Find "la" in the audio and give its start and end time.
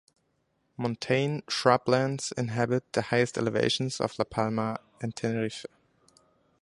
4.17-4.25